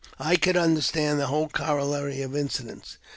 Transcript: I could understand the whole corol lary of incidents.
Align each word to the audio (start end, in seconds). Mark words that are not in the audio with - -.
I 0.17 0.35
could 0.35 0.57
understand 0.57 1.19
the 1.19 1.27
whole 1.27 1.47
corol 1.47 1.91
lary 1.91 2.23
of 2.25 2.35
incidents. 2.35 2.97